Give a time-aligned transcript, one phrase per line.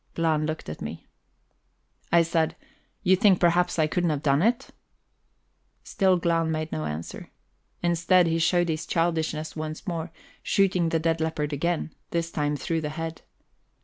[0.15, 1.05] Glahn looked at me.
[2.11, 2.55] I said:
[3.03, 4.69] "You think perhaps I couldn't have done it?"
[5.83, 7.29] Still Glahn made no answer.
[7.83, 10.11] Instead, he showed his childishness once more,
[10.41, 13.21] shooting the dead leopard again, this time through the head.